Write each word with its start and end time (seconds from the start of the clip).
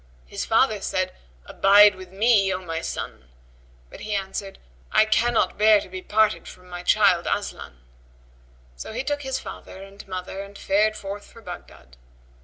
His 0.25 0.45
father 0.45 0.81
said, 0.81 1.13
"Abide 1.45 1.93
with 1.93 2.11
me, 2.11 2.51
O 2.51 2.57
my 2.65 2.81
son;" 2.81 3.29
but 3.91 3.99
he 3.99 4.15
answered; 4.15 4.57
"I 4.91 5.05
cannot 5.05 5.59
bear 5.59 5.79
to 5.79 5.87
be 5.89 6.01
parted 6.01 6.47
from 6.47 6.67
my 6.69 6.81
child 6.81 7.27
Aslan." 7.29 7.81
So 8.75 8.93
he 8.93 9.03
took 9.03 9.21
his 9.21 9.37
father 9.37 9.83
and 9.83 10.07
mother 10.07 10.41
and 10.41 10.57
fared 10.57 10.97
forth 10.97 11.27
for 11.31 11.43
Baghdad. 11.43 11.97